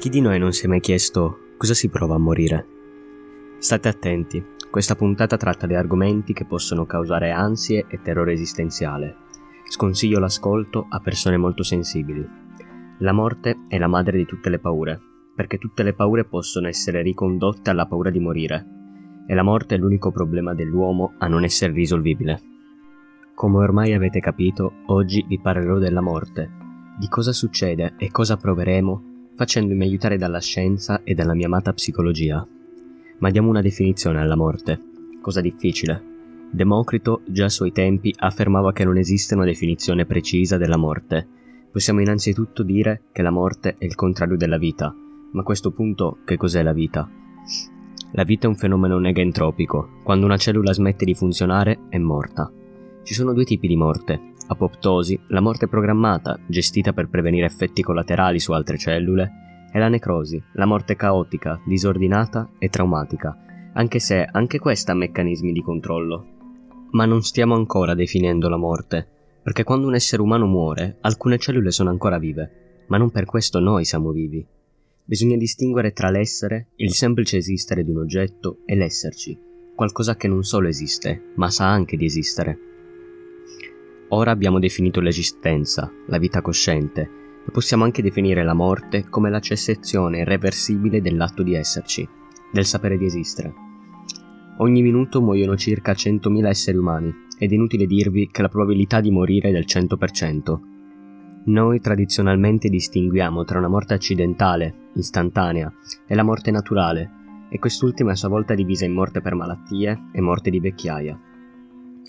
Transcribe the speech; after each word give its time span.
Chi 0.00 0.08
di 0.08 0.22
noi 0.22 0.38
non 0.38 0.52
si 0.52 0.64
è 0.64 0.66
mai 0.66 0.80
chiesto 0.80 1.50
cosa 1.58 1.74
si 1.74 1.90
prova 1.90 2.14
a 2.14 2.18
morire? 2.18 2.66
State 3.58 3.86
attenti, 3.86 4.42
questa 4.70 4.94
puntata 4.94 5.36
tratta 5.36 5.66
di 5.66 5.74
argomenti 5.74 6.32
che 6.32 6.46
possono 6.46 6.86
causare 6.86 7.32
ansie 7.32 7.84
e 7.86 8.00
terrore 8.00 8.32
esistenziale. 8.32 9.14
Sconsiglio 9.68 10.18
l'ascolto 10.18 10.86
a 10.88 11.00
persone 11.00 11.36
molto 11.36 11.62
sensibili. 11.62 12.26
La 13.00 13.12
morte 13.12 13.66
è 13.68 13.76
la 13.76 13.88
madre 13.88 14.16
di 14.16 14.24
tutte 14.24 14.48
le 14.48 14.58
paure, 14.58 14.98
perché 15.34 15.58
tutte 15.58 15.82
le 15.82 15.92
paure 15.92 16.24
possono 16.24 16.66
essere 16.66 17.02
ricondotte 17.02 17.68
alla 17.68 17.84
paura 17.84 18.08
di 18.08 18.20
morire, 18.20 18.66
e 19.26 19.34
la 19.34 19.42
morte 19.42 19.74
è 19.74 19.78
l'unico 19.78 20.10
problema 20.10 20.54
dell'uomo 20.54 21.12
a 21.18 21.28
non 21.28 21.44
essere 21.44 21.74
risolvibile. 21.74 22.40
Come 23.34 23.58
ormai 23.58 23.92
avete 23.92 24.18
capito, 24.20 24.76
oggi 24.86 25.22
vi 25.28 25.38
parlerò 25.38 25.76
della 25.76 26.00
morte, 26.00 26.50
di 26.98 27.06
cosa 27.08 27.34
succede 27.34 27.96
e 27.98 28.10
cosa 28.10 28.38
proveremo 28.38 29.08
facendomi 29.40 29.84
aiutare 29.84 30.18
dalla 30.18 30.38
scienza 30.38 31.00
e 31.02 31.14
dalla 31.14 31.32
mia 31.32 31.46
amata 31.46 31.72
psicologia. 31.72 32.46
Ma 33.20 33.30
diamo 33.30 33.48
una 33.48 33.62
definizione 33.62 34.20
alla 34.20 34.36
morte, 34.36 34.78
cosa 35.22 35.40
difficile. 35.40 36.02
Democrito 36.50 37.22
già 37.24 37.46
a 37.46 37.48
suoi 37.48 37.72
tempi 37.72 38.14
affermava 38.18 38.74
che 38.74 38.84
non 38.84 38.98
esiste 38.98 39.34
una 39.34 39.46
definizione 39.46 40.04
precisa 40.04 40.58
della 40.58 40.76
morte. 40.76 41.26
Possiamo 41.72 42.02
innanzitutto 42.02 42.62
dire 42.62 43.04
che 43.12 43.22
la 43.22 43.30
morte 43.30 43.76
è 43.78 43.86
il 43.86 43.94
contrario 43.94 44.36
della 44.36 44.58
vita, 44.58 44.94
ma 45.32 45.40
a 45.40 45.44
questo 45.44 45.70
punto 45.70 46.18
che 46.26 46.36
cos'è 46.36 46.62
la 46.62 46.74
vita? 46.74 47.10
La 48.12 48.24
vita 48.24 48.44
è 48.44 48.50
un 48.50 48.56
fenomeno 48.56 48.98
negentropico, 48.98 50.00
quando 50.02 50.26
una 50.26 50.36
cellula 50.36 50.74
smette 50.74 51.06
di 51.06 51.14
funzionare 51.14 51.86
è 51.88 51.96
morta. 51.96 52.52
Ci 53.02 53.14
sono 53.14 53.32
due 53.32 53.44
tipi 53.44 53.68
di 53.68 53.76
morte, 53.76 54.29
apoptosi, 54.50 55.18
la 55.28 55.40
morte 55.40 55.68
programmata, 55.68 56.38
gestita 56.46 56.92
per 56.92 57.08
prevenire 57.08 57.46
effetti 57.46 57.82
collaterali 57.82 58.40
su 58.40 58.52
altre 58.52 58.76
cellule, 58.76 59.68
e 59.72 59.78
la 59.78 59.88
necrosi, 59.88 60.42
la 60.54 60.66
morte 60.66 60.96
caotica, 60.96 61.60
disordinata 61.64 62.50
e 62.58 62.68
traumatica, 62.68 63.36
anche 63.74 64.00
se 64.00 64.26
anche 64.30 64.58
questa 64.58 64.92
ha 64.92 64.96
meccanismi 64.96 65.52
di 65.52 65.62
controllo. 65.62 66.26
Ma 66.90 67.04
non 67.04 67.22
stiamo 67.22 67.54
ancora 67.54 67.94
definendo 67.94 68.48
la 68.48 68.56
morte, 68.56 69.06
perché 69.42 69.62
quando 69.62 69.86
un 69.86 69.94
essere 69.94 70.22
umano 70.22 70.46
muore, 70.46 70.96
alcune 71.02 71.38
cellule 71.38 71.70
sono 71.70 71.90
ancora 71.90 72.18
vive, 72.18 72.84
ma 72.88 72.98
non 72.98 73.10
per 73.10 73.26
questo 73.26 73.60
noi 73.60 73.84
siamo 73.84 74.10
vivi. 74.10 74.44
Bisogna 75.04 75.36
distinguere 75.36 75.92
tra 75.92 76.10
l'essere, 76.10 76.68
il 76.76 76.92
semplice 76.92 77.36
esistere 77.36 77.84
di 77.84 77.90
un 77.90 77.98
oggetto, 77.98 78.58
e 78.66 78.74
l'esserci, 78.74 79.38
qualcosa 79.76 80.16
che 80.16 80.26
non 80.26 80.42
solo 80.42 80.66
esiste, 80.66 81.30
ma 81.36 81.48
sa 81.50 81.68
anche 81.68 81.96
di 81.96 82.04
esistere. 82.04 82.69
Ora 84.12 84.32
abbiamo 84.32 84.58
definito 84.58 85.00
l'esistenza, 85.00 85.88
la 86.06 86.18
vita 86.18 86.42
cosciente, 86.42 87.10
e 87.46 87.50
possiamo 87.52 87.84
anche 87.84 88.02
definire 88.02 88.42
la 88.42 88.54
morte 88.54 89.08
come 89.08 89.30
la 89.30 89.38
cessazione 89.38 90.18
irreversibile 90.18 91.00
dell'atto 91.00 91.44
di 91.44 91.54
esserci, 91.54 92.06
del 92.50 92.64
sapere 92.64 92.98
di 92.98 93.04
esistere. 93.04 93.54
Ogni 94.58 94.82
minuto 94.82 95.22
muoiono 95.22 95.56
circa 95.56 95.92
100.000 95.92 96.46
esseri 96.46 96.76
umani, 96.76 97.14
ed 97.38 97.52
è 97.52 97.54
inutile 97.54 97.86
dirvi 97.86 98.28
che 98.32 98.42
la 98.42 98.48
probabilità 98.48 99.00
di 99.00 99.12
morire 99.12 99.50
è 99.50 99.52
del 99.52 99.64
100%. 99.64 100.58
Noi 101.44 101.80
tradizionalmente 101.80 102.68
distinguiamo 102.68 103.44
tra 103.44 103.58
una 103.58 103.68
morte 103.68 103.94
accidentale, 103.94 104.88
istantanea, 104.94 105.72
e 106.04 106.14
la 106.16 106.24
morte 106.24 106.50
naturale, 106.50 107.10
e 107.48 107.60
quest'ultima 107.60 108.10
è 108.10 108.12
a 108.14 108.16
sua 108.16 108.28
volta 108.28 108.54
divisa 108.54 108.84
in 108.84 108.92
morte 108.92 109.20
per 109.20 109.36
malattie 109.36 110.08
e 110.12 110.20
morte 110.20 110.50
di 110.50 110.58
vecchiaia. 110.58 111.18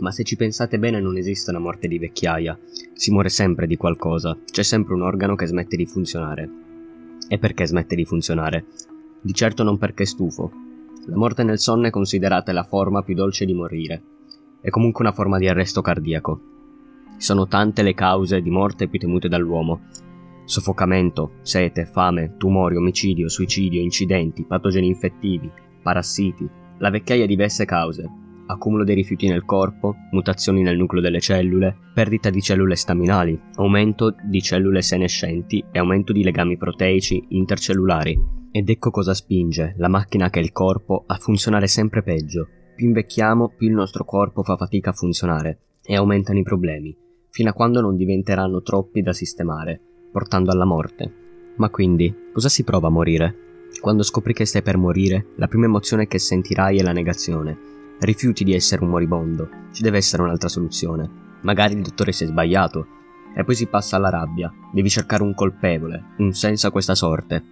Ma 0.00 0.10
se 0.10 0.24
ci 0.24 0.36
pensate 0.36 0.78
bene 0.78 0.98
non 0.98 1.18
esiste 1.18 1.50
una 1.50 1.58
morte 1.58 1.86
di 1.86 1.98
vecchiaia, 1.98 2.58
si 2.94 3.10
muore 3.10 3.28
sempre 3.28 3.66
di 3.66 3.76
qualcosa, 3.76 4.36
c'è 4.50 4.62
sempre 4.62 4.94
un 4.94 5.02
organo 5.02 5.34
che 5.34 5.44
smette 5.44 5.76
di 5.76 5.84
funzionare. 5.84 6.48
E 7.28 7.38
perché 7.38 7.66
smette 7.66 7.94
di 7.94 8.06
funzionare? 8.06 8.64
Di 9.20 9.34
certo 9.34 9.62
non 9.62 9.76
perché 9.76 10.04
è 10.04 10.06
stufo. 10.06 10.50
La 11.06 11.16
morte 11.16 11.42
nel 11.42 11.58
sonno 11.58 11.86
è 11.86 11.90
considerata 11.90 12.50
la 12.52 12.62
forma 12.62 13.02
più 13.02 13.14
dolce 13.14 13.44
di 13.44 13.52
morire. 13.52 14.02
È 14.62 14.70
comunque 14.70 15.04
una 15.04 15.12
forma 15.12 15.36
di 15.36 15.48
arresto 15.48 15.82
cardiaco. 15.82 16.40
Sono 17.18 17.46
tante 17.46 17.82
le 17.82 17.92
cause 17.92 18.40
di 18.40 18.50
morte 18.50 18.88
più 18.88 18.98
temute 18.98 19.28
dall'uomo. 19.28 19.82
Soffocamento, 20.44 21.32
sete, 21.42 21.84
fame, 21.84 22.36
tumori, 22.38 22.76
omicidio, 22.76 23.28
suicidio, 23.28 23.82
incidenti, 23.82 24.44
patogeni 24.44 24.86
infettivi, 24.86 25.50
parassiti, 25.82 26.48
la 26.78 26.88
vecchiaia 26.88 27.24
ha 27.24 27.26
diverse 27.26 27.66
cause, 27.66 28.10
accumulo 28.50 28.84
dei 28.84 28.94
rifiuti 28.94 29.28
nel 29.28 29.44
corpo, 29.44 29.96
mutazioni 30.10 30.62
nel 30.62 30.76
nucleo 30.76 31.00
delle 31.00 31.20
cellule, 31.20 31.76
perdita 31.94 32.30
di 32.30 32.40
cellule 32.40 32.76
staminali, 32.76 33.38
aumento 33.56 34.14
di 34.24 34.40
cellule 34.42 34.82
senescenti 34.82 35.64
e 35.70 35.78
aumento 35.78 36.12
di 36.12 36.22
legami 36.22 36.56
proteici 36.56 37.24
intercellulari. 37.28 38.18
Ed 38.52 38.68
ecco 38.68 38.90
cosa 38.90 39.14
spinge 39.14 39.74
la 39.78 39.88
macchina 39.88 40.28
che 40.28 40.40
è 40.40 40.42
il 40.42 40.52
corpo 40.52 41.04
a 41.06 41.14
funzionare 41.14 41.68
sempre 41.68 42.02
peggio. 42.02 42.48
Più 42.74 42.86
invecchiamo, 42.86 43.54
più 43.56 43.68
il 43.68 43.74
nostro 43.74 44.04
corpo 44.04 44.42
fa 44.42 44.56
fatica 44.56 44.90
a 44.90 44.94
funzionare 44.94 45.60
e 45.84 45.96
aumentano 45.96 46.38
i 46.38 46.42
problemi, 46.42 46.96
fino 47.30 47.50
a 47.50 47.52
quando 47.52 47.80
non 47.80 47.96
diventeranno 47.96 48.62
troppi 48.62 49.02
da 49.02 49.12
sistemare, 49.12 49.80
portando 50.10 50.50
alla 50.50 50.64
morte. 50.64 51.12
Ma 51.56 51.70
quindi, 51.70 52.12
cosa 52.32 52.48
si 52.48 52.64
prova 52.64 52.88
a 52.88 52.90
morire? 52.90 53.36
Quando 53.80 54.02
scopri 54.02 54.32
che 54.32 54.44
stai 54.44 54.62
per 54.62 54.76
morire, 54.76 55.26
la 55.36 55.46
prima 55.46 55.66
emozione 55.66 56.06
che 56.06 56.18
sentirai 56.18 56.78
è 56.78 56.82
la 56.82 56.92
negazione, 56.92 57.56
Rifiuti 58.02 58.44
di 58.44 58.54
essere 58.54 58.82
un 58.82 58.88
moribondo, 58.88 59.48
ci 59.72 59.82
deve 59.82 59.98
essere 59.98 60.22
un'altra 60.22 60.48
soluzione. 60.48 61.06
Magari 61.42 61.74
il 61.74 61.82
dottore 61.82 62.12
si 62.12 62.24
è 62.24 62.26
sbagliato. 62.26 62.86
E 63.36 63.44
poi 63.44 63.54
si 63.54 63.66
passa 63.66 63.96
alla 63.96 64.08
rabbia. 64.08 64.50
Devi 64.72 64.88
cercare 64.88 65.22
un 65.22 65.34
colpevole, 65.34 66.14
un 66.16 66.32
senso 66.32 66.66
a 66.66 66.70
questa 66.70 66.94
sorte. 66.94 67.44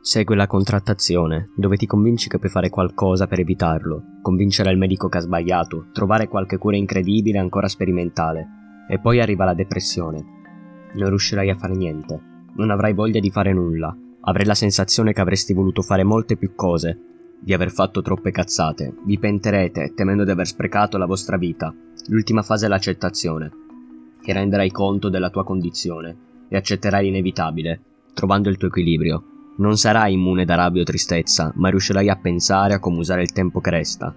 Segue 0.00 0.34
la 0.34 0.48
contrattazione, 0.48 1.50
dove 1.54 1.76
ti 1.76 1.86
convinci 1.86 2.28
che 2.28 2.38
puoi 2.38 2.50
fare 2.50 2.68
qualcosa 2.68 3.28
per 3.28 3.38
evitarlo, 3.38 4.18
convincere 4.22 4.72
il 4.72 4.78
medico 4.78 5.08
che 5.08 5.18
ha 5.18 5.20
sbagliato, 5.20 5.86
trovare 5.92 6.26
qualche 6.26 6.58
cura 6.58 6.76
incredibile 6.76 7.38
ancora 7.38 7.68
sperimentale. 7.68 8.46
E 8.88 8.98
poi 8.98 9.20
arriva 9.20 9.44
la 9.44 9.54
depressione. 9.54 10.24
Non 10.94 11.10
riuscirai 11.10 11.48
a 11.48 11.56
fare 11.56 11.76
niente. 11.76 12.20
Non 12.56 12.70
avrai 12.70 12.92
voglia 12.92 13.20
di 13.20 13.30
fare 13.30 13.52
nulla. 13.52 13.96
Avrai 14.22 14.46
la 14.46 14.54
sensazione 14.54 15.12
che 15.12 15.20
avresti 15.20 15.54
voluto 15.54 15.82
fare 15.82 16.02
molte 16.02 16.36
più 16.36 16.54
cose, 16.56 17.17
di 17.40 17.52
aver 17.52 17.70
fatto 17.70 18.02
troppe 18.02 18.30
cazzate. 18.30 18.94
Vi 19.04 19.18
penterete, 19.18 19.92
temendo 19.94 20.24
di 20.24 20.30
aver 20.30 20.46
sprecato 20.46 20.98
la 20.98 21.06
vostra 21.06 21.36
vita. 21.36 21.74
L'ultima 22.08 22.42
fase 22.42 22.66
è 22.66 22.68
l'accettazione. 22.68 23.50
Ti 24.20 24.32
renderai 24.32 24.70
conto 24.70 25.08
della 25.08 25.30
tua 25.30 25.44
condizione 25.44 26.16
e 26.48 26.56
accetterai 26.56 27.04
l'inevitabile, 27.04 27.80
trovando 28.14 28.48
il 28.48 28.56
tuo 28.56 28.68
equilibrio. 28.68 29.22
Non 29.58 29.76
sarai 29.76 30.12
immune 30.12 30.44
da 30.44 30.54
rabbia 30.54 30.82
o 30.82 30.84
tristezza, 30.84 31.52
ma 31.56 31.68
riuscirai 31.68 32.08
a 32.08 32.16
pensare 32.16 32.74
a 32.74 32.78
come 32.78 32.98
usare 32.98 33.22
il 33.22 33.32
tempo 33.32 33.60
che 33.60 33.70
resta. 33.70 34.14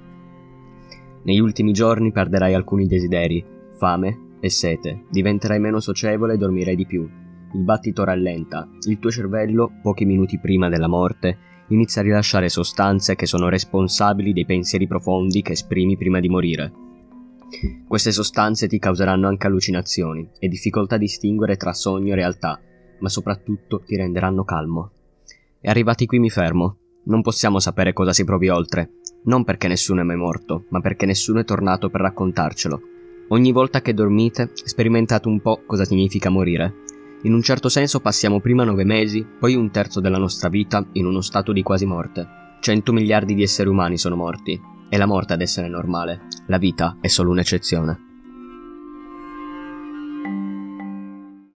Negli 1.24 1.40
ultimi 1.40 1.72
giorni 1.72 2.12
perderai 2.12 2.54
alcuni 2.54 2.88
desideri, 2.88 3.44
fame 3.78 4.38
e 4.40 4.50
sete, 4.50 5.06
diventerai 5.10 5.60
meno 5.60 5.80
socievole 5.80 6.34
e 6.34 6.38
dormirai 6.38 6.76
di 6.76 6.86
più. 6.86 7.08
Il 7.54 7.64
battito 7.64 8.04
rallenta, 8.04 8.68
il 8.88 8.98
tuo 9.00 9.12
cervello, 9.12 9.72
pochi 9.81 10.06
minuti 10.06 10.40
prima 10.40 10.70
della 10.70 10.88
morte, 10.88 11.38
inizia 11.74 12.02
a 12.02 12.04
rilasciare 12.04 12.50
sostanze 12.50 13.16
che 13.16 13.26
sono 13.26 13.50
responsabili 13.50 14.34
dei 14.34 14.46
pensieri 14.46 14.88
profondi 14.88 15.42
che 15.42 15.54
esprimi 15.54 15.98
prima 15.98 16.20
di 16.20 16.30
morire. 16.30 16.72
Queste 17.88 18.12
sostanze 18.12 18.68
ti 18.68 18.80
causeranno 18.80 19.28
anche 19.28 19.48
allucinazioni 19.48 20.30
e 20.40 20.48
difficoltà 20.48 20.96
a 20.96 21.00
distinguere 21.00 21.58
tra 21.58 21.74
sogno 21.74 22.14
e 22.14 22.16
realtà, 22.16 22.60
ma 23.00 23.10
soprattutto 23.10 23.81
ti 23.86 23.95
renderanno 23.95 24.44
calmo. 24.44 24.92
E 25.60 25.69
arrivati 25.69 26.06
qui 26.06 26.19
mi 26.19 26.30
fermo. 26.30 26.78
Non 27.04 27.22
possiamo 27.22 27.60
sapere 27.60 27.94
cosa 27.94 28.13
si 28.13 28.24
provi 28.24 28.50
oltre, 28.50 28.92
non 29.25 29.44
perché 29.44 29.68
nessuno 29.68 30.01
è 30.01 30.04
mai 30.04 30.18
morto, 30.18 30.66
ma 30.69 30.80
perché 30.80 31.06
nessuno 31.06 31.40
è 31.40 31.44
tornato 31.44 31.90
per 31.90 32.01
raccontarcelo. 32.01 32.81
Ogni 33.30 33.51
volta 33.51 33.81
che 33.81 33.94
dormite, 33.94 34.51
sperimentate 34.54 35.28
un 35.28 35.42
po' 35.42 35.63
cosa 35.66 35.86
significa 35.86 36.30
morire 36.30 36.90
in 37.23 37.33
un 37.33 37.41
certo 37.41 37.69
senso 37.69 38.00
passiamo 38.00 38.39
prima 38.39 38.63
nove 38.63 38.83
mesi, 38.83 39.23
poi 39.23 39.56
un 39.56 39.69
terzo 39.69 40.00
della 40.00 40.18
nostra 40.18 40.50
vita 40.50 40.83
in 40.94 41.06
uno 41.06 41.21
stato 41.21 41.51
di 41.51 41.62
quasi 41.62 41.85
morte. 41.85 42.27
100 42.59 42.91
miliardi 42.94 43.35
di 43.35 43.44
esseri 43.44 43.69
umani 43.69 43.97
sono 43.97 44.15
morti. 44.15 44.59
È 44.89 44.97
la 44.97 45.06
morte 45.06 45.33
ad 45.33 45.41
essere 45.41 45.68
normale. 45.68 46.27
La 46.47 46.57
vita 46.57 46.97
è 47.00 47.07
solo 47.07 47.31
un'eccezione. 47.31 48.11